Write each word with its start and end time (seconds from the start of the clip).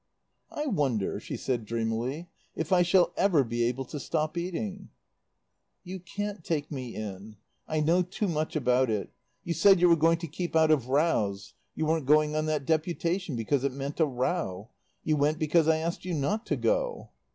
"I 0.51 0.65
wonder," 0.65 1.19
she 1.19 1.37
said 1.37 1.63
dreamily, 1.63 2.27
"if 2.55 2.71
I 2.73 2.81
shall 2.81 3.13
ever 3.17 3.43
be 3.43 3.61
able 3.65 3.85
to 3.85 3.99
stop 3.99 4.35
eating." 4.35 4.89
"You 5.83 5.99
can't 5.99 6.43
take 6.43 6.71
me 6.71 6.95
in. 6.95 7.35
I 7.67 7.81
know 7.81 8.01
too 8.01 8.27
much 8.27 8.55
about 8.55 8.89
it. 8.89 9.11
You 9.43 9.53
said 9.53 9.79
you 9.79 9.87
were 9.87 9.95
going 9.95 10.17
to 10.17 10.27
keep 10.27 10.55
out 10.55 10.71
of 10.71 10.89
rows. 10.89 11.53
You 11.75 11.85
weren't 11.85 12.07
going 12.07 12.35
on 12.35 12.47
that 12.47 12.65
deputation 12.65 13.35
because 13.35 13.63
it 13.63 13.73
meant 13.73 13.99
a 13.99 14.07
row. 14.07 14.71
You 15.03 15.17
went 15.17 15.37
because 15.37 15.67
I 15.67 15.77
asked 15.77 16.03
you 16.03 16.15
not 16.15 16.47
to 16.47 16.55
go." 16.55 17.11